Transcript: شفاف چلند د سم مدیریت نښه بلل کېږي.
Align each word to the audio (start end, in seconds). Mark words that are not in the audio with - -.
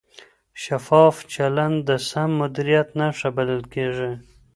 شفاف 0.63 1.15
چلند 1.33 1.77
د 1.89 1.89
سم 2.09 2.29
مدیریت 2.41 2.87
نښه 2.99 3.29
بلل 3.37 3.63
کېږي. 3.73 4.11